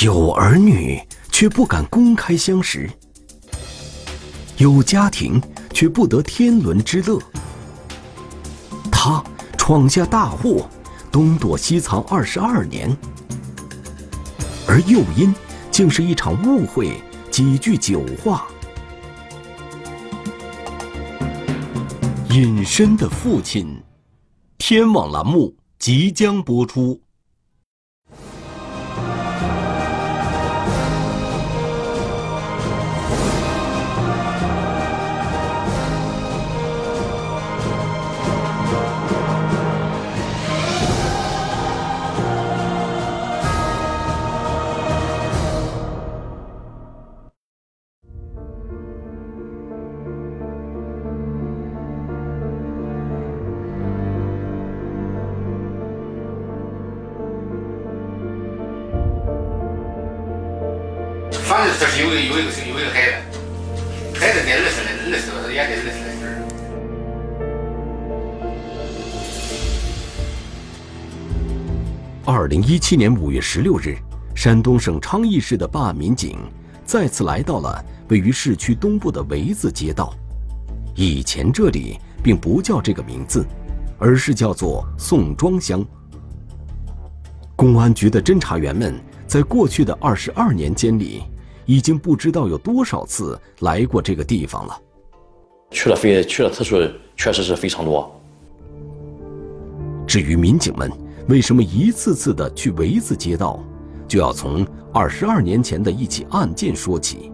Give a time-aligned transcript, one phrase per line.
[0.00, 1.00] 有儿女
[1.32, 2.88] 却不敢公开相识，
[4.56, 5.42] 有家庭
[5.72, 7.18] 却不得天伦之乐。
[8.92, 9.20] 他
[9.56, 10.70] 闯下大祸，
[11.10, 12.96] 东躲西藏二十二年，
[14.68, 15.34] 而诱因
[15.72, 16.92] 竟是一场误会，
[17.28, 18.46] 几句酒话。
[22.30, 23.82] 隐身的父亲，
[24.58, 27.00] 天网栏目即将播出。
[61.48, 63.16] 反正这是有一有一个有一个孩子，
[64.20, 66.28] 孩子在二十来二十多，也得二十来岁。
[72.26, 73.96] 二零一七年五月十六日，
[74.34, 76.36] 山东省昌邑市的办案民警
[76.84, 80.12] 再次来到了位于市区东部的围子街道。
[80.94, 83.42] 以前这里并不叫这个名字，
[83.98, 85.82] 而是叫做宋庄乡。
[87.56, 88.94] 公安局的侦查员们
[89.26, 91.22] 在过去的二十二年间里，
[91.68, 94.80] 已经不知道有多少次来过这个地方了。
[95.70, 96.78] 去了非去了次数
[97.14, 98.10] 确实是非常多。
[100.06, 100.90] 至于民警们
[101.28, 103.62] 为什么一次次的去围子街道，
[104.08, 107.30] 就要从二十二年前的一起案件说起。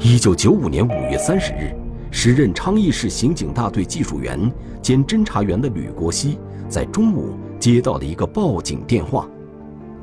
[0.00, 1.72] 一九九五年五月三十日，
[2.10, 4.52] 时任昌邑市刑警大队技术员
[4.82, 9.28] 兼侦查员的吕国熙，在中午接到了一个报警电话，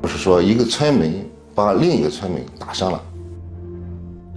[0.02, 3.00] 就是说一个村民把另一个村民打伤了。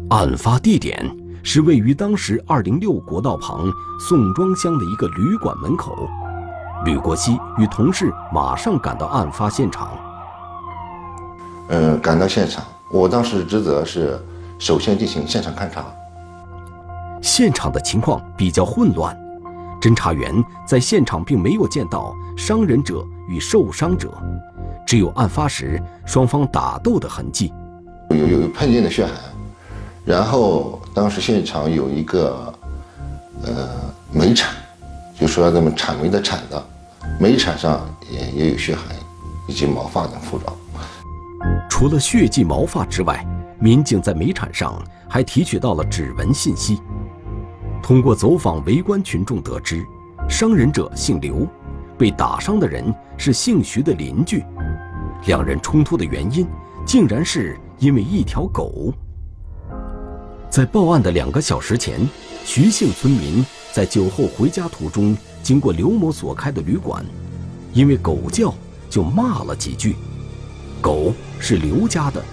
[0.10, 1.10] 案发地点
[1.44, 5.96] 是位于当时二零六国道旁宋庄乡的一个旅馆门口。
[6.84, 9.98] 吕国熙与同事马上赶到案发现场。
[11.70, 14.20] 嗯，赶到现场，我当时职责是
[14.60, 15.84] 首先进行现场勘查。
[17.22, 19.18] 现场的情况比较混乱，
[19.82, 24.12] 侦查员在现场并没有见到伤人者与受伤者，
[24.86, 27.52] 只有案发时双方打斗的痕迹。
[28.12, 29.14] 有有有喷溅的血痕，
[30.06, 32.54] 然后当时现场有一个
[33.44, 33.70] 呃
[34.12, 34.54] 煤铲，
[35.20, 36.62] 就说咱们铲煤的铲子，
[37.20, 38.96] 煤铲上也也有血痕，
[39.48, 40.56] 以及毛发等服装。
[41.70, 43.26] 除了血迹、毛发之外，
[43.60, 46.80] 民警在煤铲上还提取到了指纹信息。
[47.82, 49.86] 通过走访围观群众得知，
[50.30, 51.48] 伤人者姓刘，
[51.98, 54.44] 被打伤的人是姓徐的邻居，
[55.26, 56.46] 两人冲突的原因
[56.86, 58.94] 竟然是因为一条狗。
[60.50, 62.00] 在报案的两个小时前，
[62.46, 67.04] 徐姓村民在酒后回家途中经过刘某所开的旅馆，
[67.74, 68.54] 因为狗叫
[68.90, 69.96] 就骂了几句。
[70.80, 72.24] 狗是刘家的，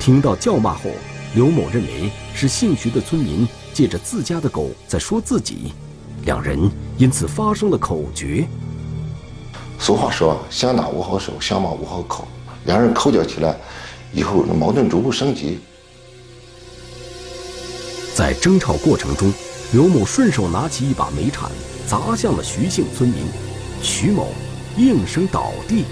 [0.00, 0.90] 听到叫骂后，
[1.34, 5.72] 刘某认为是姓徐的村民借着自家的狗在说自己，
[6.24, 6.58] 两人
[6.96, 8.48] 因此发生了口角。
[9.78, 12.26] 俗话说“相打无好手，相骂无好口”，
[12.66, 13.56] 两人口角起来，
[14.12, 15.60] 以后矛盾逐步升级。
[18.14, 19.32] 在争吵过程中，
[19.72, 21.50] 刘某顺手拿起一把煤铲
[21.86, 23.22] 砸向了徐姓村民，
[23.80, 24.28] 徐某
[24.76, 25.84] 应声倒地。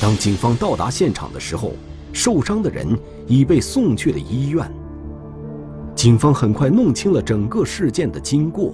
[0.00, 1.72] 当警方到达现场的时候，
[2.12, 4.72] 受伤的人已被送去了医院。
[5.96, 8.72] 警方很快弄清了整个事件的经过。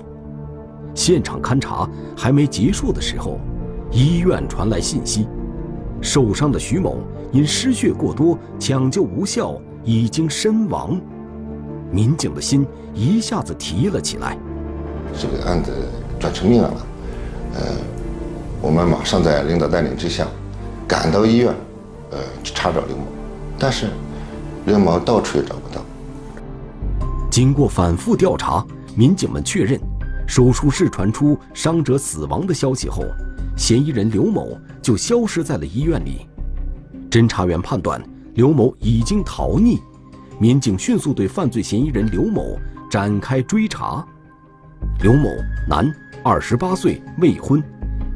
[0.94, 3.41] 现场勘查还没结束的时候，
[3.94, 5.28] 医院传来信息：
[6.00, 6.99] 受伤的徐某
[7.31, 11.00] 因失血过多，抢救无效，已经身亡。
[11.93, 14.37] 民警的心一下子提了起来。
[15.16, 15.71] 这个案子
[16.19, 16.86] 转成命案了，
[17.54, 17.63] 呃，
[18.60, 20.27] 我们马上在领导带领之下。
[20.89, 21.54] 赶到医院，
[22.10, 23.04] 呃，查找刘某，
[23.59, 23.86] 但是
[24.66, 25.80] 刘某到处也找不到。
[27.30, 28.66] 经过反复调查，
[28.97, 29.80] 民警们确认，
[30.26, 33.04] 手术室传出伤者死亡的消息后，
[33.56, 36.26] 嫌疑人刘某就消失在了医院里。
[37.10, 38.03] 侦查员判断
[38.34, 39.80] 刘某已经逃匿，
[40.38, 42.59] 民警迅速对犯罪嫌疑人刘某
[42.91, 44.04] 展开追查。
[45.00, 45.28] 刘某，
[45.68, 45.91] 男，
[46.24, 47.62] 二十八岁，未婚，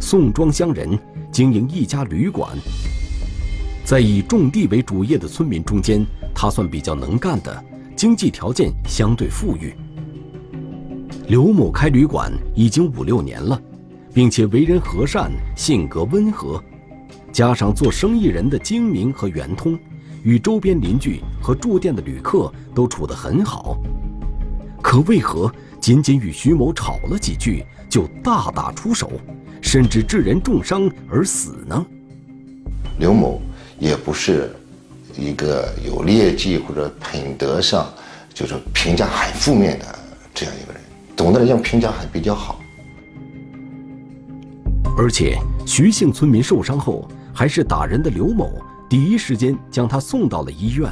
[0.01, 0.99] 宋庄乡人。
[1.31, 2.57] 经营一家旅馆，
[3.85, 7.65] 在以种地为主业的村民中间，他算比较能干的，
[7.95, 9.77] 经济条件相对富裕。
[11.29, 13.61] 刘某开旅馆已经五六年了，
[14.15, 16.63] 并且为人和善，性格温和。
[17.31, 19.79] 加上做生意人的精明和圆通，
[20.23, 23.77] 与周边邻居和住店的旅客都处得很好。
[24.81, 29.13] 可为何仅仅与徐某吵了几句，就大打出手，
[29.61, 31.87] 甚至致人重伤而死呢？
[32.99, 33.43] 刘某
[33.79, 34.57] 也不是
[35.15, 37.87] 一个有劣迹或者品德上
[38.33, 39.99] 就是评价很负面的
[40.35, 40.78] 这样一个人，
[41.19, 42.61] 总的来讲评价还比较好。
[44.97, 45.37] 而且
[45.67, 48.53] 徐姓村民受伤后，还是打人的刘某
[48.89, 50.89] 第一时间将他送到了医院。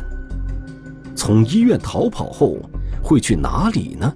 [1.14, 2.58] 从医院逃跑后，
[3.00, 4.12] 会去哪里呢？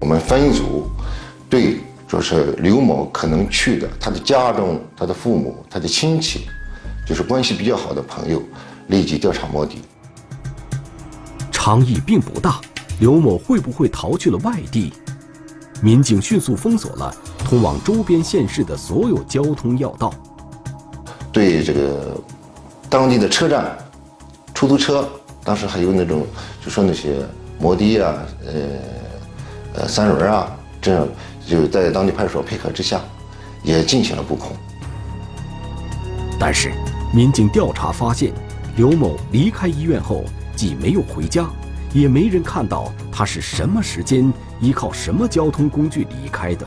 [0.00, 0.88] 我们分组
[1.50, 6.46] 对，就是刘某可能去的他的家中、他的父母、他的亲戚，
[7.06, 8.42] 就是关系比较好的朋友，
[8.86, 9.82] 立即调查摸底。
[11.52, 12.58] 昌邑并不大，
[13.00, 14.92] 刘某会不会逃去了外地？
[15.82, 17.12] 民警迅速封锁了。
[17.38, 20.12] 通往周边县市的所有交通要道，
[21.32, 22.16] 对这个
[22.88, 23.76] 当地的车站、
[24.54, 25.08] 出租车，
[25.42, 26.24] 当时还有那种
[26.64, 27.26] 就说那些
[27.58, 28.52] 摩的啊、呃、
[29.74, 31.08] 呃三轮啊，这样
[31.44, 33.00] 就在当地派出所配合之下，
[33.64, 34.52] 也进行了布控。
[36.38, 36.70] 但是，
[37.12, 38.32] 民警调查发现，
[38.76, 40.22] 刘某离开医院后，
[40.54, 41.50] 既没有回家，
[41.92, 46.66] 也没人看到他是什么时间、依靠什么交通工具离开的。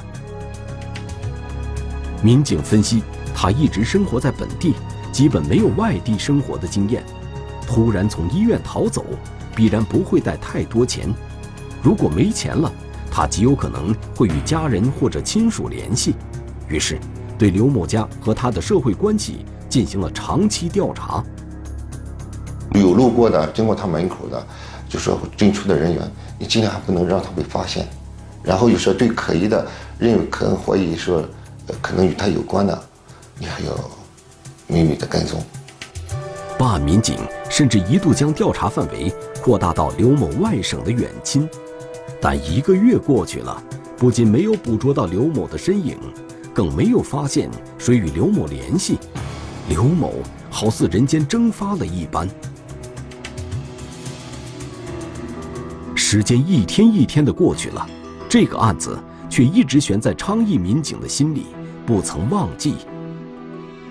[2.22, 3.04] 民警分析，
[3.34, 4.74] 他一直生活在本地，
[5.12, 7.04] 基本没有外地生活的经验。
[7.68, 9.06] 突然从医院逃走，
[9.56, 11.14] 必然不会带太多钱。
[11.81, 12.72] 如果没钱了，
[13.10, 16.16] 他极有可能会与家人或者亲属联系。
[16.68, 17.00] 于是，
[17.38, 21.24] 对刘某家和他的社会关系进行了长期调查。
[22.72, 24.48] 有路过的、经过他门口的，
[24.94, 27.88] 就说进出的人员，你尽量还不能让他被发现。
[28.44, 29.66] 然后有时候对可疑的，
[29.98, 31.25] 认为可能怀疑说。
[31.81, 32.84] 可能与他有关的，
[33.40, 33.72] 你还要
[34.68, 35.42] 秘密的跟踪。
[36.60, 37.18] 办案民警
[37.50, 39.10] 甚至一度将调查范围
[39.42, 41.48] 扩大到刘某外省的远亲，
[42.19, 43.63] 但一个月过去了，
[43.96, 45.98] 不仅没有捕捉到刘某的身影，
[46.54, 49.00] 更没有发现谁与刘某联系。
[49.69, 50.16] 刘某
[50.50, 52.28] 好似人间蒸发了一般。
[56.13, 57.88] 时间一天一天的过去了，
[58.30, 58.95] 这个案子。
[59.31, 61.48] 却一直悬在昌邑民警的心里，
[61.88, 62.75] 不曾忘记。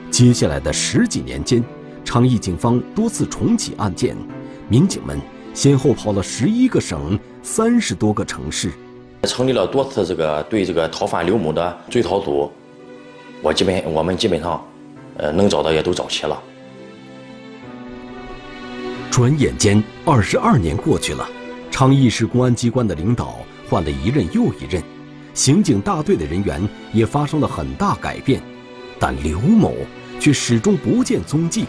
[0.08, 1.64] 接下来的十几年间，
[2.04, 4.16] 昌邑警方多次重启案件，
[4.68, 5.20] 民警们
[5.52, 8.70] 先后跑了十一个省、三十多个城市，
[9.24, 12.48] 成立了多次这个对这个逃犯刘某的追逃组。
[13.42, 14.64] 我基本我们基本上，
[15.16, 16.40] 呃，能找到也都找齐了。
[19.10, 21.28] 转眼间，二十二年过去了，
[21.82, 23.38] 昌邑市公安机关的领导
[23.68, 24.80] 换了一任又一任。
[25.34, 26.62] 刑警大队的人员
[26.92, 28.40] 也发生了很大改变，
[29.00, 29.74] 但刘某
[30.20, 31.66] 却始终不见踪迹。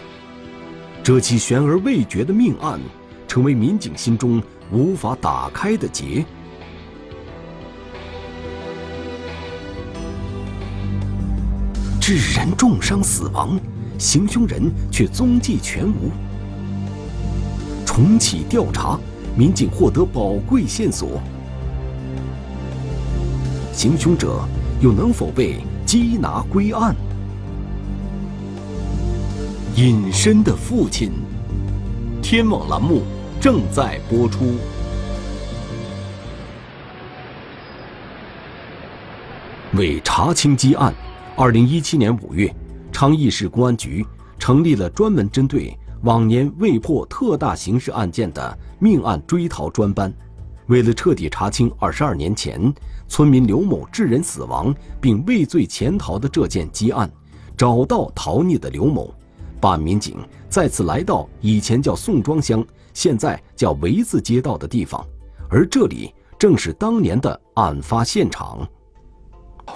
[1.02, 2.78] 这起悬而未决的命案，
[3.26, 4.40] 成为民警心中
[4.70, 6.24] 无法打开的结。
[12.00, 13.58] 致人重伤死亡，
[13.98, 16.08] 行凶人却踪迹全无。
[17.84, 18.96] 重启调查，
[19.36, 21.20] 民警获得宝贵线索。
[23.72, 24.46] 行凶者
[24.80, 26.94] 又能否被缉拿归案？
[29.76, 31.10] 隐身的父亲，
[32.22, 33.02] 天网栏目
[33.40, 34.54] 正在播出。
[39.76, 40.94] 为查清积案，
[41.36, 42.54] 二零一七年五月，
[42.92, 44.06] 昌邑市公安局
[44.38, 50.12] 成立了专门针对往年未破特大刑事案件的命案追逃专班。
[50.66, 52.72] 为了彻底查清二十二年前
[53.08, 57.10] 村民刘某致人死亡并畏罪潜逃的这件积案，
[57.56, 59.12] 找到逃匿的刘某，
[59.60, 60.16] 办案民警
[60.48, 65.04] 再次来到以前叫宋庄乡、现在叫围子街道的地方，
[65.48, 68.66] 而这里正是当年的案发现场。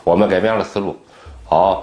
[0.05, 0.95] 我们改变了思路，
[1.49, 1.81] 啊，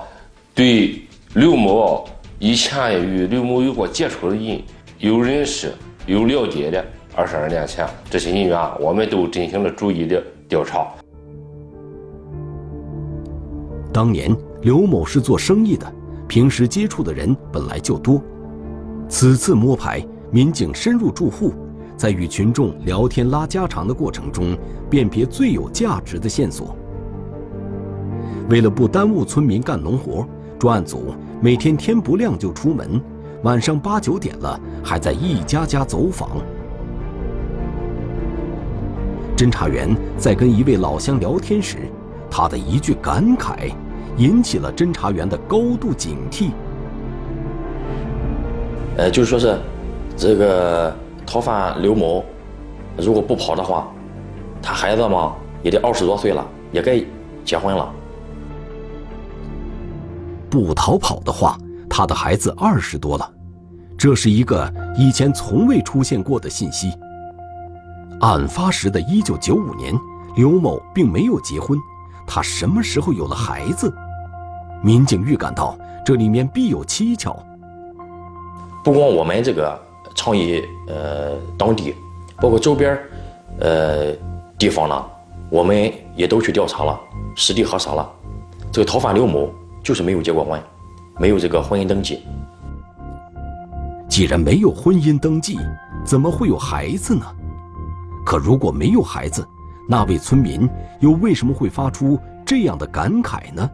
[0.54, 1.02] 对
[1.34, 4.62] 刘某以前与刘某有过接触的人，
[5.00, 5.72] 有认识、
[6.06, 6.84] 有了解的。
[7.16, 10.86] 二十二年前，这些人员我们都进行了逐一的调查。
[13.94, 15.90] 当年刘某是做生意的，
[16.28, 18.22] 平时接触的人本来就多。
[19.08, 21.54] 此次摸排，民警深入住户，
[21.96, 24.58] 在与群众聊天拉家常的过程中，
[24.90, 26.76] 辨别最有价值的线索。
[28.50, 30.28] 为了不耽误村民干农活，
[30.60, 31.14] 专案组
[31.46, 33.00] 每天天不亮就出门，
[33.44, 36.28] 晚上八九点了还在一家家走访。
[39.38, 41.78] 侦查员在跟一位老乡聊天时，
[42.32, 43.72] 他的一句感慨，
[44.18, 46.50] 引起了侦查员的高度警惕。
[48.98, 49.60] 呃，就是说是
[50.18, 50.92] 这个
[51.28, 52.26] 逃犯刘某，
[52.98, 53.88] 如果不跑的话，
[54.64, 57.00] 他孩子嘛也得二十多岁了，也该
[57.44, 57.94] 结婚了。
[60.56, 61.58] 不逃跑的话，
[61.90, 63.30] 他的孩子二十多了，
[63.98, 66.94] 这是一个以前从未出现过的信息。
[68.22, 69.94] 案发时的一九九五年，
[70.38, 71.78] 刘某并没有结婚，
[72.26, 73.94] 他什么时候有了孩子？
[74.82, 77.38] 民警预感到这里面必有蹊跷。
[78.82, 79.78] 不光我们这个
[80.16, 81.94] 昌邑呃当地，
[82.38, 82.98] 包括周边
[83.60, 84.14] 呃
[84.58, 85.06] 地方呢，
[85.50, 86.98] 我们也都去调查了，
[87.36, 88.10] 实地核查了，
[88.72, 89.50] 这个逃犯刘某
[89.86, 90.60] 就是没有结过婚，
[91.20, 92.24] 没有这个婚姻登记。
[94.10, 95.60] 既然没有婚姻登记，
[96.04, 97.24] 怎么会有孩子呢？
[98.26, 99.48] 可如果没有孩子，
[99.88, 100.68] 那位村民
[101.02, 103.70] 又为什么会发出这样的感慨呢？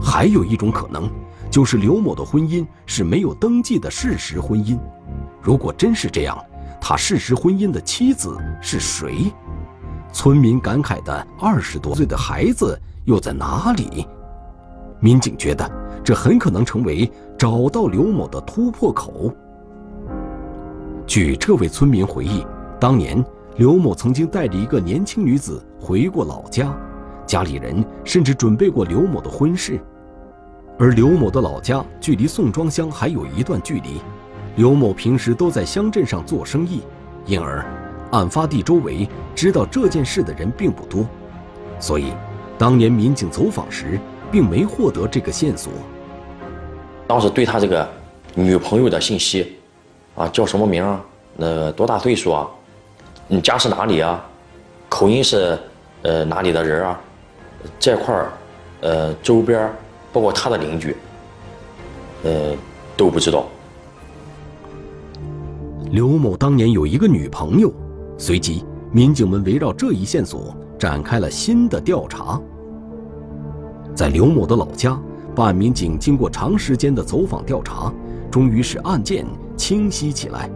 [0.00, 1.10] 还有一种可能，
[1.50, 4.78] 就是刘某的婚姻是没有登记的事实婚姻。
[5.42, 6.38] 如果真是这样，
[6.80, 9.32] 他事实婚姻的妻子是谁？
[10.12, 14.06] 村民感慨的二十多岁的孩子又在哪里？
[15.00, 15.68] 民警觉得，
[16.04, 19.34] 这很可能成为找到刘某的突破口。
[21.06, 22.46] 据这位村民回忆，
[22.78, 23.22] 当年。
[23.56, 26.74] 刘某曾经带着一个年轻女子回过老家，
[27.26, 29.78] 家里人甚至准备过刘某的婚事。
[30.78, 34.00] 而刘某的老家距离宋庄乡还有一段距离，
[34.56, 36.80] 刘某平时都在乡镇上做生意，
[37.26, 37.62] 因而
[38.12, 41.04] 案发地周围知道这件事的人并不多，
[41.78, 42.14] 所以
[42.56, 44.00] 当年民警走访时
[44.30, 45.72] 并没获得这个线索。
[47.06, 47.88] 当时对他这个
[48.34, 49.56] 女朋友的信息，
[50.14, 50.84] 啊，叫什么名？
[51.36, 52.48] 那多大岁数啊？
[53.26, 54.24] 你家是哪里啊？
[54.88, 55.58] 口音是
[56.02, 57.00] 呃哪里的人啊？
[57.78, 58.32] 这块儿
[58.80, 59.70] 呃周边
[60.12, 60.96] 包括他的邻居，
[62.24, 62.54] 呃
[62.96, 63.46] 都不知道。
[65.90, 67.72] 刘某当年有一个女朋友，
[68.16, 72.40] 随即民警们围绕这一线索展开了新的调查。
[73.94, 74.98] 在刘某的老家，
[75.34, 77.92] 办案民警经过长时间的走访调查，
[78.30, 80.50] 终于使案件清晰起来。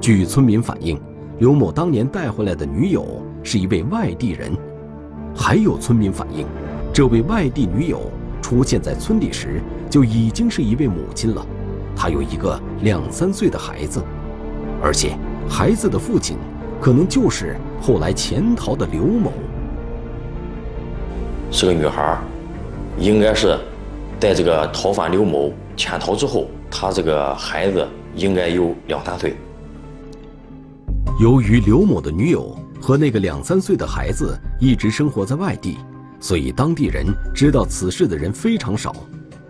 [0.00, 1.00] 据村民反映。
[1.40, 4.56] 刘某当年带回来的女友是一位外地人，
[5.34, 6.46] 还有村民反映，
[6.92, 8.00] 这位外地女友
[8.40, 9.60] 出现在村里时
[9.90, 11.44] 就已经是一位母亲了，
[11.96, 14.00] 她有一个两三岁的孩子，
[14.80, 16.36] 而且孩子的父亲
[16.80, 19.32] 可能就是后来潜逃的刘某。
[21.56, 22.18] 是个女孩，
[22.98, 23.56] 应该是
[24.18, 29.36] 在这个逃犯刘某潜逃之后，她这个孩子应该有两三岁。
[31.20, 35.78] 由于刘某的女友和那个两三岁的孩子一直生活在外地，
[36.18, 38.92] 所以当地人知道此事的人非常少。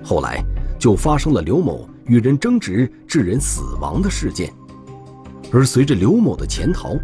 [0.02, 0.44] 后来
[0.78, 4.52] 就发生了刘某与人争执致人死亡的事件。
[5.50, 6.94] 而随着刘某的潜逃，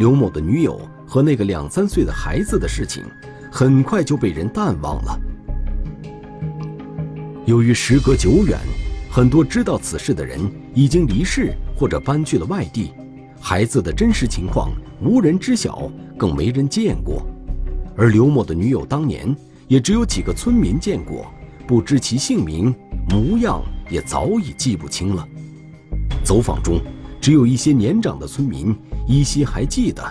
[0.00, 3.04] 刘某的女友和那个两三岁的孩子的事情，
[3.50, 5.20] 很快就被人淡忘了。
[7.46, 8.58] 由于时隔久远，
[9.10, 10.38] 很多知道此事的人
[10.74, 12.92] 已经离世或者搬去了外地。
[13.40, 17.26] 孩子的真实情况无人知晓，更没人见过。
[17.96, 19.34] 而刘某的女友当年
[19.66, 21.26] 也只有几个村民见过，
[21.66, 22.74] 不知其姓名、
[23.08, 25.26] 模样，也早已记不清了。
[26.22, 26.80] 走访中，
[27.20, 28.76] 只有一些年长的村民
[29.06, 30.02] 依稀还记得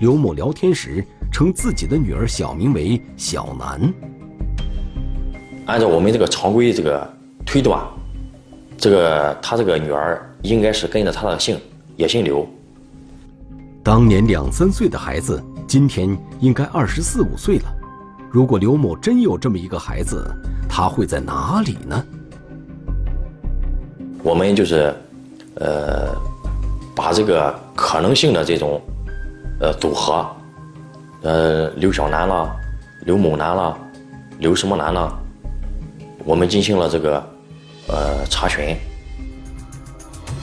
[0.00, 1.04] 刘某聊天时
[1.36, 3.92] 称自己的女儿小名为小南。
[5.66, 7.06] 按照我们这个常规这个
[7.44, 7.78] 推断，
[8.78, 11.60] 这个他这个女儿应该是跟着他的姓，
[11.94, 12.48] 也姓刘。
[13.82, 17.64] 当年两三岁的孩子，今天应该二十四五岁了。
[18.30, 20.26] 如果刘某真有这么一个孩子，
[20.66, 22.02] 他会在哪里呢？
[24.22, 24.90] 我们就是，
[25.56, 26.16] 呃，
[26.94, 28.80] 把这个可能性的这种，
[29.60, 30.26] 呃，组合，
[31.26, 32.56] 呃，刘小楠了，
[33.00, 33.76] 刘某楠了，
[34.38, 35.12] 刘什么楠了，
[36.24, 37.28] 我们进行了这个，
[37.88, 38.76] 呃，查询。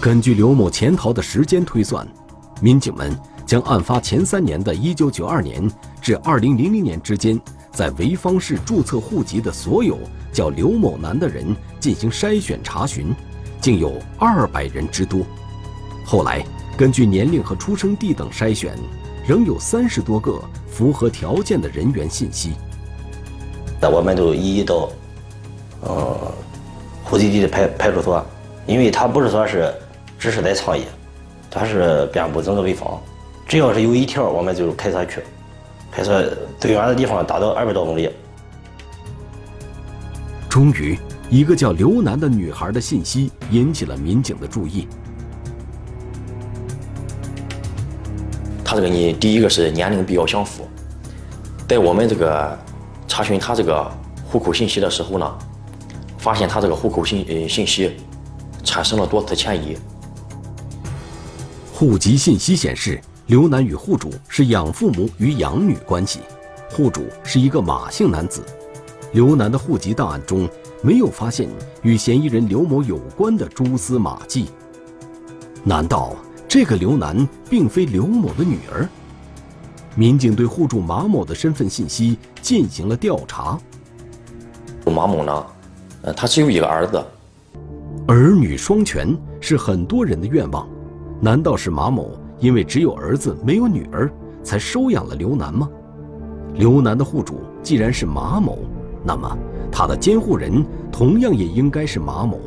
[0.01, 2.05] 根据刘某潜逃的时间推算，
[2.61, 3.17] 民警们。
[3.45, 5.71] 将案发前三年的1992年
[6.01, 7.39] 至2000年之间，
[7.71, 9.99] 在潍坊市注册户籍的所有
[10.31, 11.45] 叫刘某楠的人
[11.79, 13.13] 进行筛选查询，
[13.61, 15.19] 竟有200人之多。
[16.05, 16.43] 后来
[16.77, 18.75] 根据年龄和出生地等筛选，
[19.25, 22.53] 仍有三十多个符合条件的人员信息。
[23.79, 24.89] 那我们都一一到，
[25.81, 26.31] 呃，
[27.03, 28.25] 户籍地的派派出所，
[28.65, 29.73] 因为他不是说是
[30.17, 30.85] 只是在创业，
[31.49, 33.01] 他是遍布整个潍坊。
[33.45, 35.21] 只要是有一条，我们就开车去，
[35.91, 36.25] 开车
[36.59, 38.09] 最远的地方达到二百多公里。
[40.49, 40.97] 终于，
[41.29, 44.87] 一个叫刘楠的女孩的信息引起了民警的注意。
[48.73, 50.67] 他这个你第一个是年龄比较相符，
[51.67, 52.57] 在我们这个
[53.07, 53.87] 查询他这个
[54.25, 55.37] 户口信息的时候呢，
[56.17, 57.95] 发现他这个户口信呃信息
[58.63, 59.77] 产生了多次迁移。
[61.71, 66.21] 户籍信息显示，刘楠与户主是养父母与养女关系，
[66.71, 68.43] 户主是一个马姓男子。
[69.11, 70.49] 刘楠的户籍档案中
[70.81, 71.47] 没有发现
[71.83, 74.47] 与嫌疑人刘某有关的蛛丝马迹。
[75.63, 76.15] 难道
[76.53, 78.87] 这个刘楠并非刘某的女儿？
[79.95, 83.57] 民警对户主马某的身份信息进行了调查。
[84.85, 85.45] 马某呢，
[86.03, 87.03] 呃，他只有一个儿子，
[88.07, 90.69] 儿女双全是很多人的愿望。
[91.19, 94.07] 难道是马某因为只有儿子没有女儿，
[94.43, 95.67] 才收养了刘楠吗？
[96.53, 98.59] 刘楠的户主既然是马某，
[99.03, 99.35] 那么
[99.71, 102.39] 他的监护人同样也应该是马某。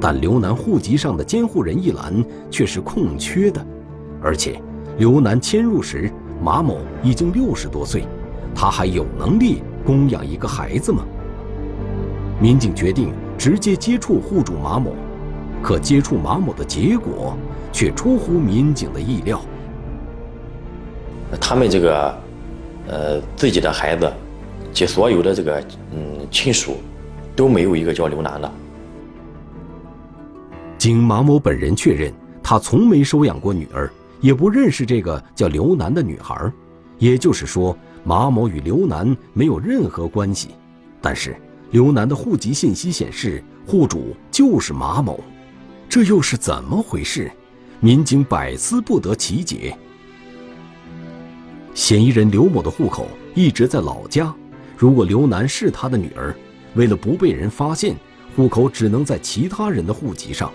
[0.00, 3.64] 但刘楠户籍上的监护人一栏却是空缺的，
[4.22, 4.60] 而且
[4.98, 6.10] 刘楠迁入时
[6.42, 8.04] 马某已经六十多岁，
[8.54, 11.04] 他还有能力供养一个孩子吗？
[12.40, 14.92] 民警决定直接接触户主马某，
[15.62, 17.36] 可接触马某的结果。
[17.70, 19.40] 却出乎民警的意料。
[21.38, 22.18] 他们这个，
[22.88, 24.10] 呃，自己的孩子
[24.72, 25.62] 及所有的这个
[25.92, 26.78] 嗯亲属，
[27.36, 28.50] 都没有一个叫刘楠的。
[30.78, 36.50] 经马某本人确认，他从没收养过女儿，也不认识这个叫刘楠的女孩。
[36.98, 40.50] 也就是说，马某与刘楠没有任何关系。
[41.00, 41.36] 但是，
[41.72, 45.18] 刘楠的户籍信息显示，户主就是马某，
[45.88, 47.30] 这又是怎么回事？
[47.80, 49.76] 民警百思不得其解。
[51.74, 54.32] 嫌疑人刘某的户口一直在老家，
[54.76, 56.34] 如果刘楠是他的女儿，
[56.74, 57.96] 为了不被人发现，
[58.34, 60.52] 户口只能在其他人的户籍上。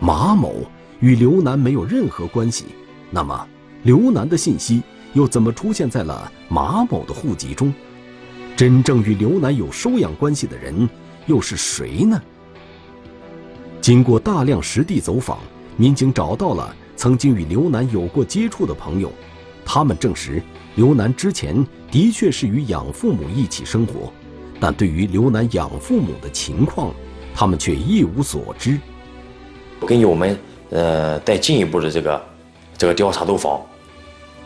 [0.00, 0.62] 马某
[1.00, 2.66] 与刘楠没有任何关系，
[3.10, 3.46] 那么
[3.82, 4.80] 刘楠的信息
[5.12, 7.74] 又怎么出现在了马某的户籍中？
[8.56, 10.88] 真正与刘楠有收养关系的人
[11.26, 12.20] 又是谁呢？
[13.80, 15.38] 经过大量实地走访。
[15.76, 19.12] 民警找到了曾经与刘楠有过接触的朋友，
[19.64, 20.42] 他们证实
[20.74, 24.12] 刘楠之前的确是与养父母一起生活，
[24.58, 26.92] 但对于刘楠养父母的情况，
[27.32, 28.80] 他们却一无所知。
[29.86, 30.38] 根据我们
[30.70, 32.22] 呃再进一步的这个
[32.76, 33.60] 这个调查走访，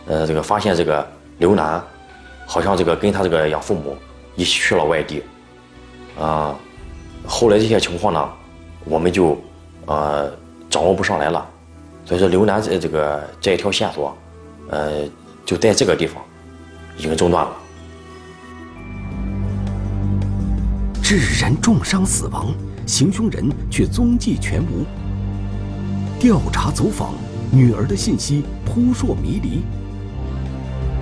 [0.06, 1.06] 呃这个发现这个
[1.38, 1.82] 刘楠
[2.46, 3.96] 好像这个跟他这个养父母
[4.36, 5.22] 一起去了外地，
[6.18, 6.54] 啊，
[7.26, 8.30] 后来这些情况呢，
[8.84, 9.40] 我们就
[9.86, 10.32] 呃。
[10.72, 11.46] 掌握不上来了，
[12.06, 14.16] 所以说刘楠这这个这一条线索，
[14.70, 15.06] 呃，
[15.44, 16.24] 就在这个地方
[16.96, 17.52] 已经中断了。
[21.02, 22.54] 致人重伤死亡，
[22.86, 24.86] 行凶人却踪迹全无。
[26.22, 27.14] 调查走访，
[27.50, 29.60] 女儿的信息扑朔迷离。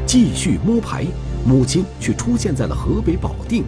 [0.07, 1.05] 继续摸排，
[1.45, 3.65] 母亲却出现在了河北保定。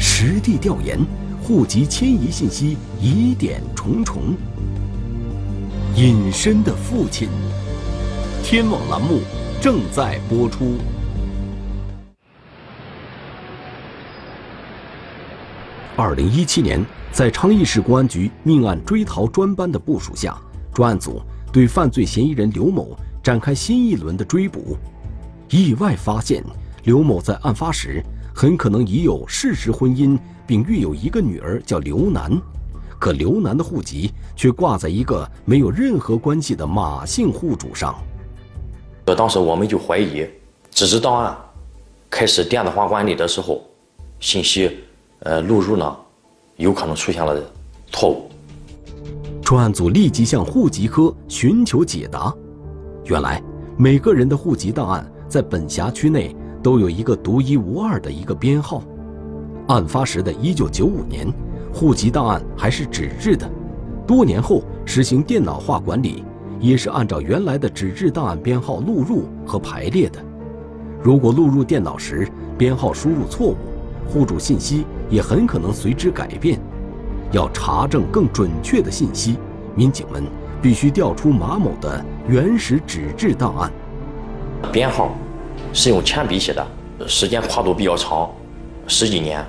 [0.00, 0.98] 实地调研，
[1.40, 4.34] 户籍迁移信息疑点重重。
[5.94, 7.28] 隐身的父亲，
[8.42, 9.20] 天网栏目
[9.60, 10.74] 正在播出。
[16.00, 16.82] 二零一七年，
[17.12, 20.34] 在昌邑市公安局命案追逃专班的部署下，
[20.72, 21.20] 专案组
[21.52, 24.78] 对犯罪嫌疑人刘某展开新一轮的追捕。
[25.50, 26.42] 意外发现，
[26.84, 28.02] 刘某在案发时
[28.34, 32.32] 很可能已有事实婚姻，并育有一个女儿，叫刘楠。
[32.98, 37.94] 可刘楠的户籍却挂在一个没有任何关系的马姓户主上。
[39.04, 40.26] 当时我们就怀疑，
[40.70, 41.36] 纸质档案
[42.08, 43.62] 开始电子化管理的时候，
[44.18, 44.78] 信息
[45.20, 45.96] 呃录入呢，
[46.56, 47.38] 有可能出现了
[47.90, 48.30] 错误。
[49.42, 52.34] 专案组立即向户籍科寻求解答。
[53.04, 53.42] 原来，
[53.76, 58.82] 每个人的户籍档案在本辖区内都有一个独一无二的一个编号。
[59.68, 61.32] 案发时的一九九五年。
[61.72, 63.48] 户籍档案还是纸质的，
[64.04, 66.24] 多年后实行电脑化管理，
[66.58, 70.18] 也是按照原来的纸质档案编号录入和排列的。
[71.00, 72.28] 如果录入电脑时
[72.58, 73.56] 编号输入错误，
[74.08, 76.58] 户主信息也很可能随之改变。
[77.32, 79.36] 要查证更准确的信息，
[79.74, 80.24] 民警们
[80.62, 83.70] 必须调出马某的原始纸质档案。
[84.72, 85.14] 编号
[85.72, 86.66] 是用铅笔写的，
[87.06, 88.30] 时间跨度比较长，
[88.86, 89.44] 十几年，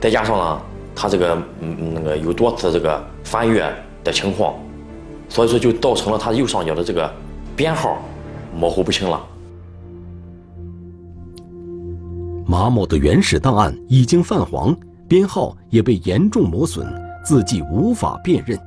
[0.00, 0.60] 再加上呢。
[0.94, 3.64] 他这个嗯那个有多次这个翻阅
[4.04, 4.54] 的情况，
[5.26, 7.10] 所以说就造成了他右上角的这个
[7.56, 7.96] 编号
[8.54, 9.26] 模糊不清了。
[12.46, 14.76] 马某的原始档案已经泛黄，
[15.12, 16.86] 编号也被严重磨损，
[17.22, 18.58] 字迹无法辨认。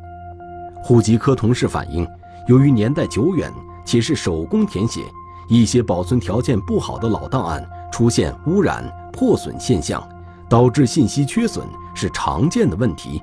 [0.84, 2.08] 户籍科同事反映，
[2.48, 3.52] 由于年代久远
[3.84, 5.02] 且是手工填写，
[5.48, 10.08] 一些保存条件不好的老档案出现污染、破损现象，
[10.48, 13.20] 导致信息缺损是常见的问题。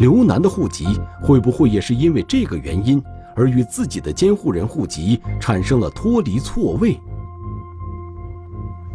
[0.00, 0.84] 刘楠的户籍
[1.22, 3.00] 会不会也是因为这个原因
[3.36, 6.98] 而与自己的监护人户籍产生了脱离错位？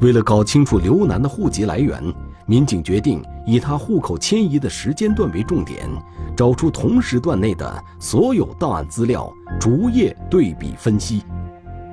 [0.01, 2.03] 为了搞清楚刘楠的户籍来源，
[2.49, 5.88] 民警决定以他户口迁移的时间段为重点，
[6.35, 11.23] 找出同时段内的所有档案资料，逐页对比分析。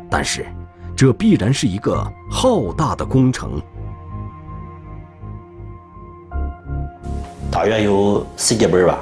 [0.08, 0.46] 但是，
[0.96, 3.60] 这必然是一个浩大的工程。
[7.50, 8.98] 大约有十几本吧，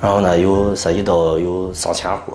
[0.00, 2.34] 然后呢，有涉及到有上千户，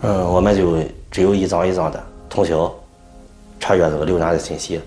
[0.00, 0.78] 嗯，我们就
[1.10, 2.74] 只有一张一张的通宵。
[3.60, 4.80] 查阅这个刘楠的信息。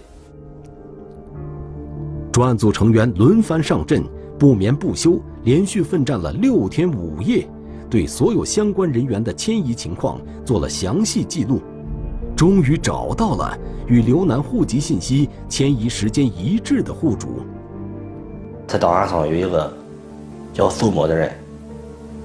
[2.39, 4.01] 专案组成员轮番上阵，
[4.39, 7.45] 不眠不休，连续奋战了六天五夜，
[7.89, 11.59] 对所有相关人员的迁移情况做了详细记录，
[12.37, 17.41] 终于找到了与刘楠户籍信息迁移时间一致的户主。
[18.65, 19.73] 在档案上有一个
[20.53, 21.29] 叫苏某的人，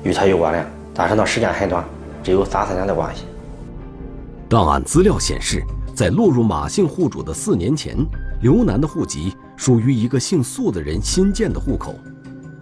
[0.04, 1.84] 与他有关联，但是那时间很短，
[2.22, 3.24] 只有三四年的关系。
[4.48, 5.60] 档案资料显示。
[5.96, 7.96] 在落入马姓户主的四年前，
[8.42, 11.94] 刘楠的户籍属于一个姓苏的人新建的户口，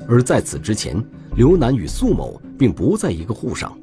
[0.09, 1.03] 而在此之前，
[1.37, 3.77] 刘楠与苏某并不在一个户上。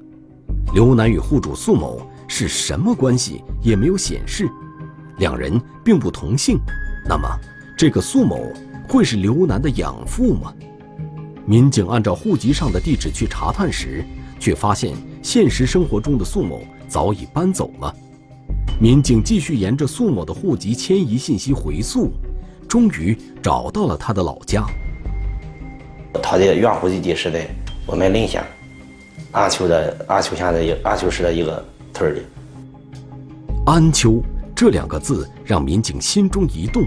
[0.74, 4.48] 刘楠与户主苏某是什么关系也没有显示，
[5.18, 6.60] 两人并不同姓。
[7.08, 7.28] 那么，
[7.78, 8.54] 这个苏某
[8.88, 10.54] 会是刘楠的养父吗？
[11.46, 14.06] 民警按照户籍上的地址去查探时，
[14.40, 17.92] 却发现现实生活中的苏某早已搬走了。
[18.80, 22.12] 民警继续沿着苏某的户籍迁移信息回溯，
[22.70, 24.64] 终于找到了他的老家。
[26.24, 27.46] 他的原户籍地是在
[27.86, 28.42] 我们临县
[29.32, 32.22] 安丘的安丘县的一安丘市的一个村里。
[33.66, 34.24] 安丘
[34.56, 36.84] 这两个字让民警心中一动。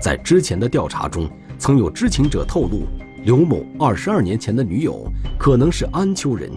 [0.00, 2.86] 在之前的调查中，曾有知情者透露，
[3.24, 6.50] 刘某二十二年前的女友可能是安丘人。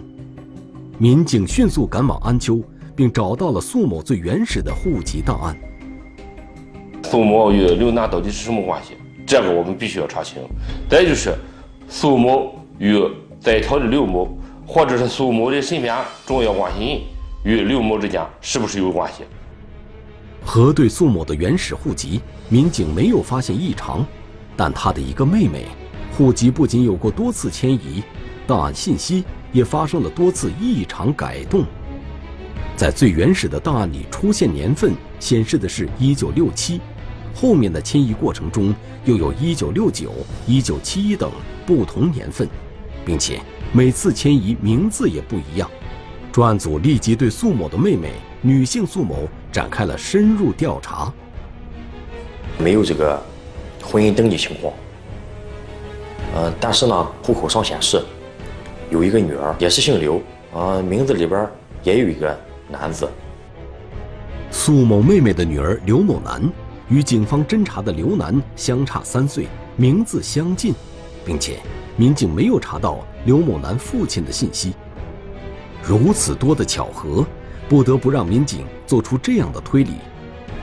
[0.96, 2.62] 民警迅速赶往安丘。
[3.00, 5.56] 并找到了苏某最原始的户籍档案。
[7.10, 8.96] 苏某与刘娜到底是什么关系？
[9.26, 10.38] 这个我们必须要查清。
[10.88, 11.34] 再就是，
[11.88, 13.02] 苏某与
[13.40, 14.28] 在逃的刘某，
[14.64, 15.92] 或者是苏某的身边
[16.24, 17.02] 重要关系
[17.42, 19.24] 人与刘某之间是不是有关系？
[20.44, 24.06] 核对苏某的原始户籍，民警没有发现异常，
[24.56, 25.66] 但他的一个妹妹，
[26.16, 28.04] 户籍不仅有过多次迁移，
[28.46, 31.64] 档案信息也发生了多次异常改动。
[32.76, 36.80] 在最原始的档案里出现年份显示的是一九六七，
[37.34, 40.12] 后面的迁移过程中又有一九六九、
[40.46, 41.30] 一九七一等
[41.66, 42.48] 不同年份，
[43.04, 43.40] 并且
[43.72, 45.70] 每次迁移名字也不一样。
[46.32, 51.12] 专案组立即对苏某的妹妹女性苏某展开了深入调查。
[52.58, 53.20] 没有这个
[53.82, 54.72] 婚姻登记情况，
[56.34, 58.02] 呃，但是呢，户口上显示
[58.90, 60.20] 有一个女儿，也是姓刘，
[60.54, 61.48] 啊，名字里边
[61.82, 62.38] 也有一个。
[62.72, 63.08] 男子，
[64.52, 66.40] 苏某妹妹的女儿刘某楠，
[66.90, 70.74] 与警方侦查的刘楠相差三岁，名字相近，
[71.24, 71.60] 并且
[71.96, 74.74] 民警没有查到刘某楠父亲的信息。
[75.82, 77.24] 如此多的巧合，
[77.68, 79.92] 不得不让民警做出这样的推理：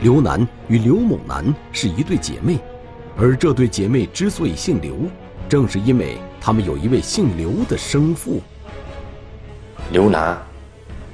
[0.01, 2.59] 刘楠与刘某楠是一对姐妹，
[3.17, 4.95] 而这对姐妹之所以姓刘，
[5.47, 8.41] 正是因为他们有一位姓刘的生父。
[9.91, 10.37] 刘楠。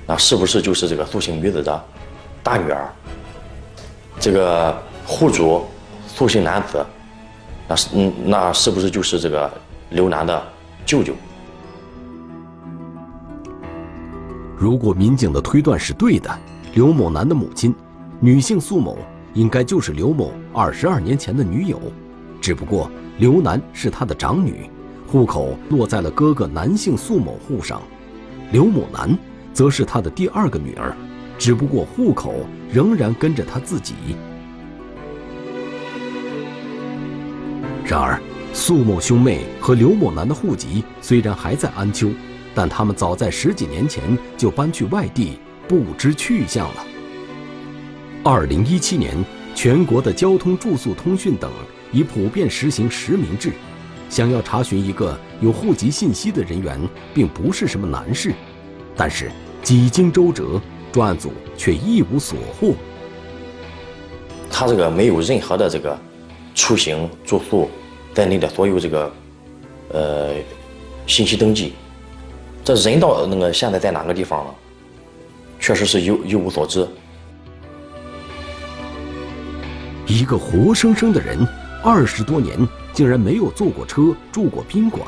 [0.06, 1.86] 那是不是就是这个苏姓女子的
[2.43, 2.89] 大女儿？
[4.19, 5.63] 这个户主
[6.07, 6.85] 苏姓男子，
[7.67, 9.51] 那是嗯，那是不是就是这个
[9.89, 10.43] 刘楠的
[10.85, 11.13] 舅舅？
[14.57, 16.29] 如果民警的推断是对的，
[16.73, 17.73] 刘某楠的母亲，
[18.19, 18.97] 女性苏某，
[19.33, 21.79] 应该就是刘某二十二年前的女友，
[22.41, 24.69] 只不过刘楠是他的长女，
[25.07, 27.81] 户口落在了哥哥男性苏某户上，
[28.51, 29.17] 刘某楠。
[29.53, 30.97] 则是他的第二个女儿，
[31.37, 32.33] 只不过户口
[32.71, 33.93] 仍然跟着他自己。
[37.85, 38.19] 然而，
[38.53, 42.09] 苏某兄妹和刘某楠的户籍虽然还在安丘，
[42.55, 46.85] 但他们早在十几年前就搬去外地，不知去向了。
[48.23, 49.13] 二零一七年，
[49.53, 51.51] 全国的交通、住宿、通讯等
[51.91, 53.51] 已普遍实行实名制，
[54.09, 56.79] 想要查询一个有户籍信息的人员，
[57.13, 58.33] 并不是什么难事。
[58.95, 59.29] 但是
[59.61, 62.75] 几经周折，专案组却一无所获。
[64.49, 65.99] 他这个没有任何的这个
[66.53, 67.69] 出行、住宿
[68.13, 69.13] 在内的所有这个
[69.89, 70.33] 呃
[71.07, 71.73] 信息登记。
[72.63, 74.55] 这人到那个现在在哪个地方了？
[75.59, 76.87] 确实是一一无所知。
[80.05, 81.47] 一个活生生的人，
[81.81, 82.57] 二十多年
[82.91, 85.07] 竟然没有坐过车、住过宾馆，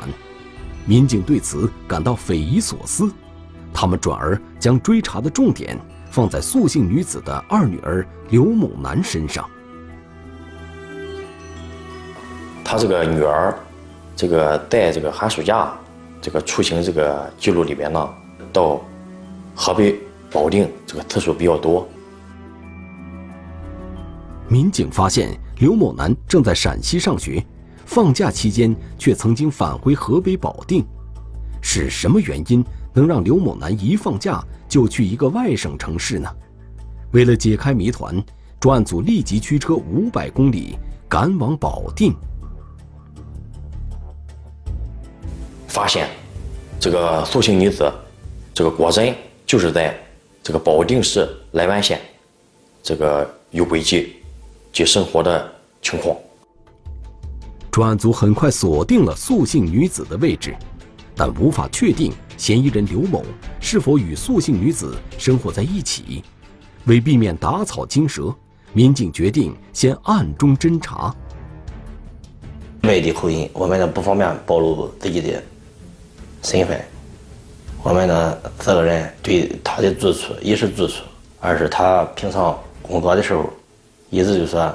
[0.86, 3.10] 民警对此感到匪夷所思。
[3.72, 5.78] 他们转而将追查的重点
[6.10, 9.48] 放在素姓女子的二女儿刘某男身上。
[12.68, 13.56] 他这个女儿，
[14.16, 15.72] 这个在这个寒暑假
[16.20, 18.08] 这个出行这个记录里边呢，
[18.52, 18.80] 到
[19.54, 19.96] 河北
[20.32, 21.86] 保定这个次数比较多。
[24.48, 27.40] 民警发现刘某男正在陕西上学，
[27.84, 30.84] 放假期间却曾经返回河北保定，
[31.62, 36.28] 是什么原因能让刘某男一放假就去一个外省城市呢？
[37.12, 38.20] 为了解开谜团，
[38.58, 40.76] 专案组立即驱车五百公里
[41.08, 42.12] 赶往保定，
[45.76, 46.08] 发现
[46.80, 47.92] 这个苏姓女子，
[48.54, 49.94] 这个果真就是在
[50.42, 52.00] 这个保定市莱湾县
[52.82, 54.16] 这个有轨迹。
[54.72, 56.14] 及生活的情况，
[57.70, 60.54] 专案组很快锁定了素姓女子的位置，
[61.14, 63.24] 但无法确定嫌疑人刘某
[63.58, 66.22] 是否与素姓女子生活在一起。
[66.84, 68.34] 为避免打草惊蛇，
[68.74, 71.14] 民警决定先暗中侦查。
[72.82, 75.42] 外地口音，我们呢不方便暴露自己的
[76.42, 76.80] 身份。
[77.82, 81.02] 我们呢，四个人对他的住处，一是住处，
[81.40, 83.48] 二是他平常工作的时候。
[84.08, 84.72] 一直就说，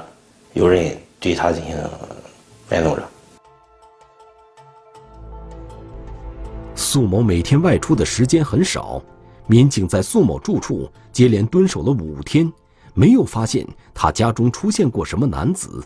[0.52, 1.74] 有人对他进行
[2.68, 3.02] 玩弄着。
[6.74, 9.02] 苏某每天外出的时间很少，
[9.46, 12.52] 民警在苏某住处接连蹲守了五天，
[12.92, 15.82] 没有发现他家中出现过什么男子，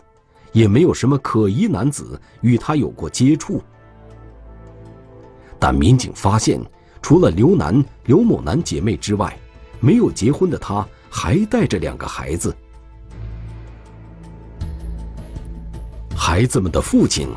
[0.51, 3.61] 也没有什么可疑男子与他有过接触。
[5.59, 6.59] 但民警发现，
[7.01, 9.37] 除了刘楠、刘某楠姐妹之外，
[9.79, 12.55] 没有结婚的她还带着两个孩子。
[16.15, 17.27] 孩子们的父亲，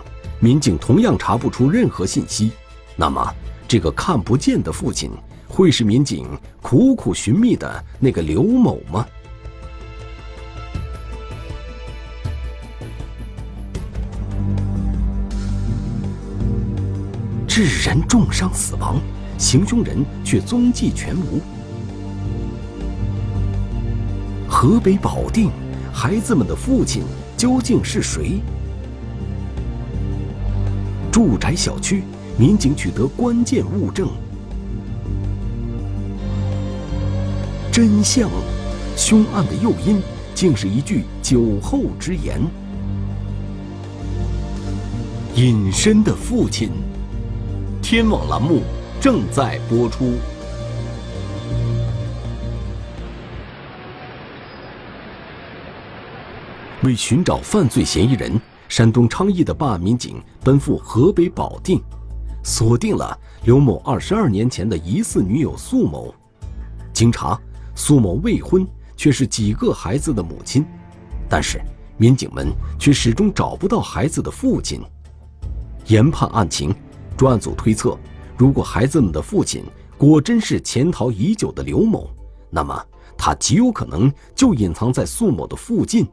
[0.41, 2.51] 民警同样查不出任何信息。
[2.97, 3.35] 那么，
[3.69, 5.11] 这个看不见的父亲，
[5.49, 6.27] 会是民警
[6.61, 9.07] 苦苦寻觅的那个刘某吗？
[17.63, 18.99] 致人重伤死亡，
[19.37, 21.43] 行凶人却踪迹全无。
[24.49, 25.51] 河北保定，
[25.93, 27.03] 孩子们的父亲
[27.37, 28.41] 究竟是谁？
[31.13, 32.03] 住宅小区，
[32.39, 34.09] 民警取得关键物证。
[37.71, 38.31] 真相，
[38.97, 40.01] 凶案的诱因
[40.35, 42.41] 竟是一句酒后之言。
[45.35, 46.71] 隐身的父亲，
[47.91, 48.63] 天网栏目
[49.01, 50.13] 正在播出。
[56.85, 58.41] 为寻找犯罪嫌疑人。
[58.69, 61.83] 山东昌邑的办案民警奔赴河北保定，
[62.45, 66.15] 锁定了刘某二十二年前的疑似女友苏某。
[66.93, 67.37] 经查，
[67.75, 68.65] 苏某未婚，
[68.97, 70.65] 却是几个孩子的母亲。
[71.29, 71.61] 但是，
[71.97, 74.81] 民警们却始终找不到孩子的父亲。
[75.87, 76.73] 研判案情，
[77.21, 77.99] 专案组推测，
[78.35, 79.63] 如果孩子们的父亲
[79.99, 82.09] 果真是潜逃已久的刘某，
[82.49, 82.83] 那么
[83.15, 86.09] 他极有可能就隐藏在苏某的附近。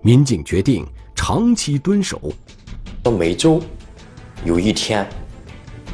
[0.00, 2.32] 民警决定长期蹲守。
[3.18, 3.60] 每周
[4.44, 5.04] 有一天，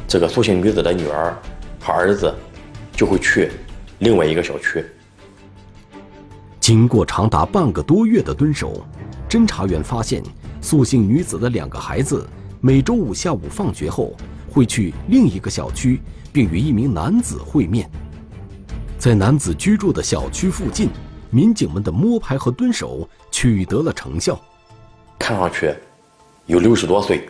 [0.07, 1.35] 这个苏姓女子的女儿
[1.79, 2.31] 和儿子
[2.91, 3.49] 就会去
[3.97, 4.85] 另外一个小区。
[6.59, 8.85] 经过长达半个多月的蹲守，
[9.27, 10.21] 侦查员发现，
[10.61, 12.29] 苏姓女子的两个孩子
[12.61, 14.13] 每周五下午放学后
[14.55, 17.91] 会去另一个小区，并与一名男子会面。
[18.97, 20.89] 在男子居住的小区附近。
[21.31, 24.39] 民警们的摸排和蹲守取得了成效，
[25.19, 25.73] 看上去
[26.45, 27.27] 有六十多岁，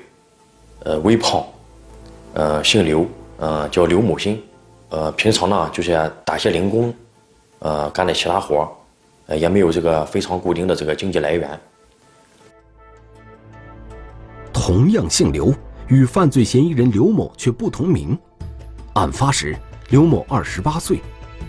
[0.83, 1.43] 呃，微胖，
[2.33, 3.07] 呃，姓刘，
[3.37, 4.39] 呃，叫刘某新，
[4.89, 6.93] 呃，平常呢就是打些零工，
[7.59, 8.71] 呃，干点其他活
[9.25, 11.59] 呃，也没有这个非常固定的这个经济来源。
[14.53, 15.51] 同样姓刘，
[15.87, 18.17] 与犯罪嫌疑人刘某却不同名。
[18.93, 19.55] 案发时，
[19.89, 20.99] 刘某二十八岁，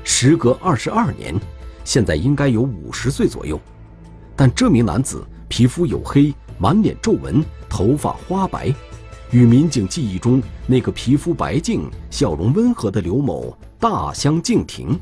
[0.05, 1.35] 时隔二十二年。
[1.85, 3.61] 现在应该有五十岁左右，
[4.35, 8.75] 但这名男子皮肤黝黑，满脸皱纹，头发花白，
[9.31, 14.99] 与民警记忆中那个皮肤白净、笑容温和的刘某大相径庭。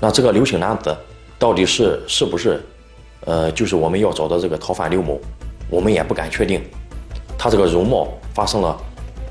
[0.00, 0.96] 那这个刘姓男子
[1.38, 2.60] 到底是是不是，
[3.20, 5.20] 呃，就是我们要找的这个逃犯刘某？
[5.70, 6.60] 我们也不敢确定，
[7.38, 8.76] 他这个容貌发生了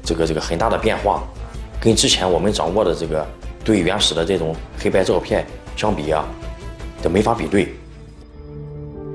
[0.02, 1.22] 这个这个很大的变化，
[1.80, 3.28] 跟之前我们掌握的这个
[3.66, 6.26] 对原始的这种黑白照片相比啊，
[7.04, 7.76] 这没法比对。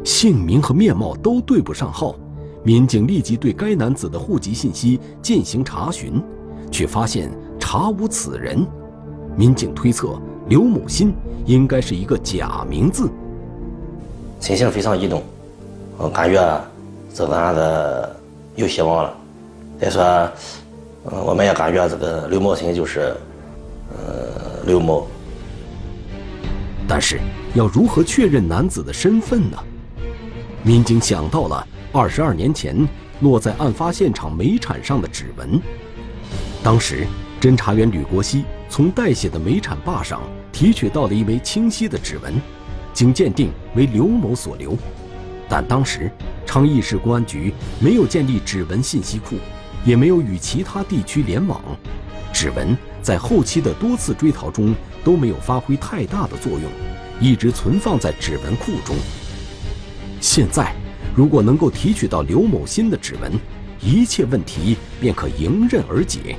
[0.04, 2.14] 姓名和面貌都对不上号，
[2.62, 6.22] 民警立即对该男子的户籍信息进行查询，
[6.70, 8.66] 却发现查无此人。
[9.36, 11.14] 民警推测刘某新
[11.46, 13.08] 应该是一个假名字。
[14.38, 15.22] 心情非常激动，
[15.96, 16.60] 我感觉
[17.14, 18.16] 这个案子
[18.54, 19.16] 有希望了。
[19.80, 20.02] 再说，
[21.10, 23.16] 嗯，我们也感觉这个刘某新就是，
[23.90, 25.06] 呃，刘某。
[26.86, 27.18] 但是，
[27.54, 29.56] 要如何确认男子的身份呢？
[30.62, 32.76] 民警想到了二十二年前
[33.20, 35.60] 落在案发现场煤铲上的指纹。
[36.62, 37.06] 当时，
[37.40, 40.20] 侦查员吕国熙从带血的煤铲坝上
[40.52, 42.34] 提取到了一枚清晰的指纹，
[42.92, 44.76] 经鉴定为刘某所留。
[45.52, 46.10] 但当时，
[46.46, 49.36] 昌邑市公安局没有建立指纹信息库，
[49.84, 51.62] 也没有与其他地区联网，
[52.32, 56.62] 指纹在后期的多次追逃中都没有发挥太大的作用，
[57.20, 58.96] 一直存放在指纹库中。
[60.22, 60.74] 现在，
[61.14, 63.30] 如果能够提取到刘某新的指纹，
[63.78, 66.34] 一切问题便可迎刃而解。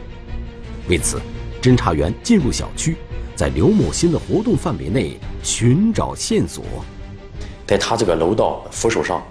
[0.90, 1.22] 为此，
[1.62, 2.98] 侦查员进入小区，
[3.36, 6.66] 在刘某新的活动范围内寻找线索。
[7.66, 9.24] 在他这个楼道扶手上，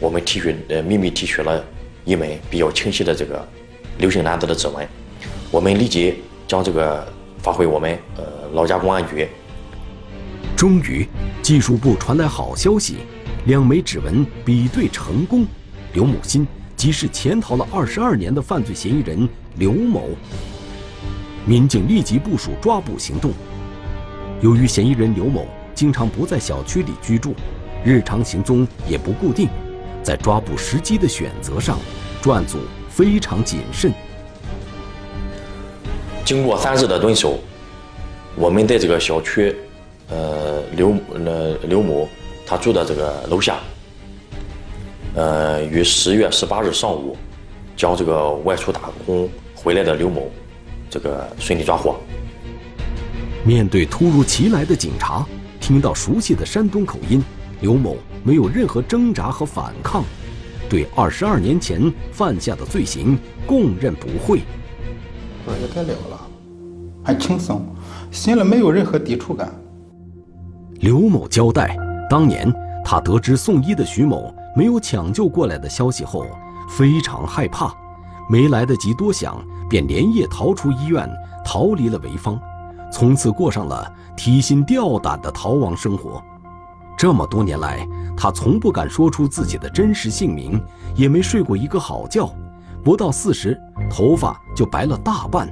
[0.00, 1.64] 我们提取呃秘密提取了
[2.04, 3.46] 一枚比较清晰的这个
[3.98, 4.86] 刘姓男子的指纹。
[5.50, 7.06] 我们立即将这个
[7.38, 9.28] 发回我们呃老家公安局。
[10.56, 11.06] 终于，
[11.40, 12.96] 技术部传来好消息。
[13.46, 15.46] 两枚指纹比对成功，
[15.94, 20.10] 刘某新即是潜逃了二十二年的犯罪嫌疑人刘某。
[21.46, 23.32] 民警立即部署抓捕行动。
[24.42, 27.34] 由于嫌疑人刘某经常不在小区里居住，
[27.84, 29.48] 日常行踪也不固定，
[30.02, 31.78] 在抓捕时机的选择上，
[32.20, 33.92] 专案组非常谨慎。
[36.24, 37.38] 经过三日的蹲守，
[38.34, 39.54] 我们在这个小区，
[40.08, 40.94] 呃，刘
[41.26, 42.08] 呃刘某。
[42.50, 43.58] 他住的这个楼下，
[45.14, 47.14] 呃，于十月十八日上午，
[47.76, 50.30] 将这个外出打工回来的刘某，
[50.88, 51.94] 这个顺利抓获。
[53.44, 55.26] 面对突如其来的警察，
[55.60, 57.22] 听到熟悉的山东口音，
[57.60, 60.04] 刘某没有任何挣扎和反抗，
[60.68, 64.42] 对二十二年前犯下的罪行供认不讳。
[65.46, 66.20] 我也该了了，
[67.04, 67.64] 很轻松，
[68.10, 69.52] 心里没有任何抵触感。
[70.80, 71.76] 刘某交代。
[72.10, 72.50] 当年
[72.82, 76.24] 他得知送医的徐某没有抢救过来的消息后，
[76.70, 77.70] 非常害怕，
[78.30, 81.06] 没来得及多想，便连夜逃出医院，
[81.44, 82.40] 逃离了潍坊，
[82.90, 86.22] 从此过上了提心吊胆的逃亡生活。
[86.98, 90.60] 这么多年来，他从不敢说出自己的真实姓名，
[90.96, 92.28] 也没睡过一个好觉，
[92.82, 93.56] 不到四十，
[93.88, 95.48] 头发就白了大半。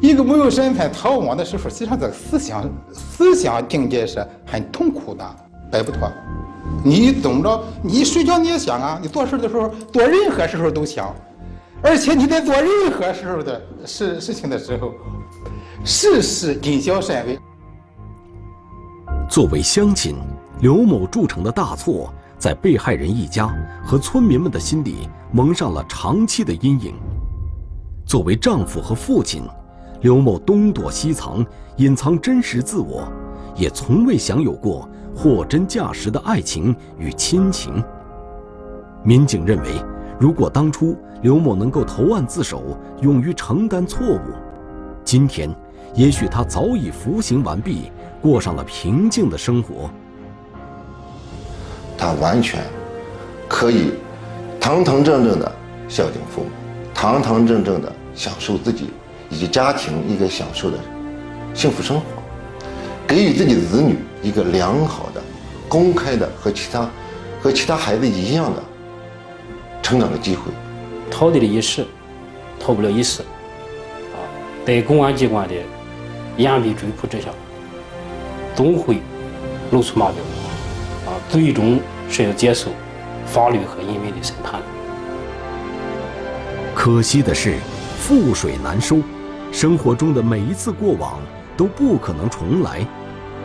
[0.00, 5.24] 一个没有身份逃亡的时候，实际上这个思想思想境界是很痛苦的，
[5.70, 6.10] 摆不脱。
[6.82, 7.64] 你怎么着？
[7.80, 11.14] 你睡觉你也想啊，你做事的时候做任何时候都想，
[11.80, 14.90] 而且你在做任何时候的事事情的时候，
[15.84, 17.38] 事事谨小慎微。
[19.28, 20.16] 作为乡亲，
[20.60, 26.94] 刘某铸成的大错，在被害人一家和村民们的心里蒙上了长期的阴影。
[28.04, 29.42] 作为丈夫和父亲。
[30.02, 31.42] 刘某东躲西藏，
[31.76, 33.10] 隐藏真实自我，
[33.56, 37.82] 也从未享有过货真价实的爱情与亲情。
[39.02, 39.82] 民警认为，
[40.20, 44.20] 如果当初刘某能够投案自首，勇于承担错误，
[45.02, 45.48] 今天
[45.94, 47.90] 也许他早已服刑完毕，
[48.22, 49.90] 过上了平静的生活。
[51.98, 52.62] 他完全
[53.48, 53.92] 可以
[54.60, 55.52] 堂堂正正的
[55.88, 56.50] 孝敬父母，
[56.94, 58.90] 堂堂正正的享受自己。
[59.30, 60.78] 以及家庭应该享受的
[61.54, 62.04] 幸福生活，
[63.04, 65.20] 给予自己的子女一个良好的、
[65.66, 66.88] 公开的和其他
[67.40, 68.62] 和其他孩子一样的
[69.82, 70.52] 成长的机会。
[71.10, 71.84] 逃得了一时，
[72.60, 73.22] 逃不了一世。
[74.66, 75.54] 在公安机关的
[76.38, 77.28] 严密追捕之下，
[78.54, 78.98] 总会
[79.70, 80.14] 露出马脚。
[81.06, 82.70] 啊，最终是要接受
[83.26, 84.62] 法律和人民的审判。
[86.74, 87.58] 可惜的是，
[88.02, 89.00] 覆水难收。
[89.52, 91.20] 生活中的每一次过往
[91.56, 92.84] 都不可能重来，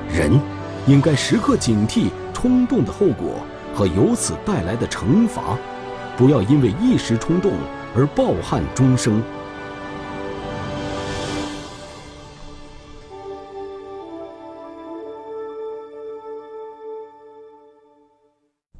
[0.09, 0.39] 人
[0.88, 3.36] 应该时刻警惕冲动的后果
[3.76, 5.57] 和由此带来的惩罚，
[6.17, 7.51] 不要因为一时冲动
[7.93, 9.22] 而抱憾终生。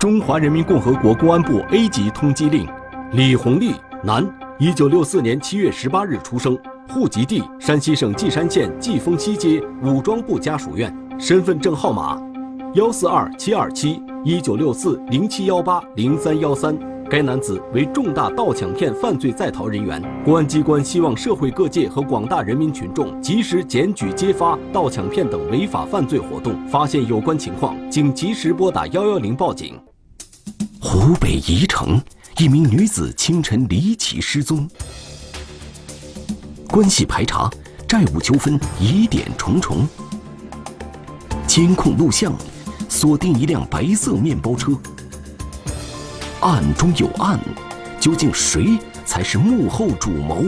[0.10, 2.68] 中华人民共和国公安部 A 级通缉令：
[3.12, 6.58] 李红利，男，一九六四年七月十八日出生，
[6.92, 12.20] 户籍地山西省稷山县稷峰西街武装部家属院，身份证号码：
[12.74, 16.76] 幺四二七二七一九六四零七幺八零三幺三。
[17.08, 29.80] 该男子为重大盗抢骗犯罪在逃人员，公安机关希望社会各界和广大人民群众及时检举揭发盗抢骗等违法犯罪活动，发现有关情况，请及时拨打幺幺零报警。
[30.82, 32.02] 湖北宜城
[32.38, 34.68] 一名女子清晨离奇失踪，
[36.70, 37.52] 关系排查，
[37.86, 39.86] 债务纠纷疑点重重。
[41.46, 42.34] 监控录像
[42.88, 44.72] 锁定一辆白色面包车。
[46.40, 47.38] 案中有案，
[48.00, 50.46] 究竟谁才是幕后主谋？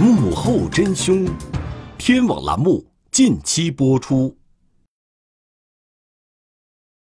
[0.00, 1.24] 幕后真凶，
[1.96, 4.36] 天网栏目近期播出。